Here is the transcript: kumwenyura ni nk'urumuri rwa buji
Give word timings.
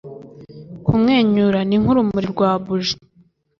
kumwenyura 0.85 1.59
ni 1.67 1.75
nk'urumuri 1.81 2.27
rwa 2.33 2.51
buji 2.63 2.95